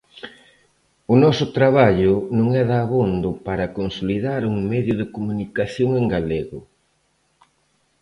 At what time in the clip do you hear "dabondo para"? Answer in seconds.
2.73-3.73